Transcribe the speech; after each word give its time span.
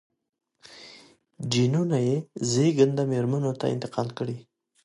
جینونه 1.51 1.97
یې 2.07 2.17
زېږنده 2.51 3.03
مېرمنو 3.11 3.51
ته 3.59 3.65
انتقال 3.73 4.07
کړي. 4.17 4.37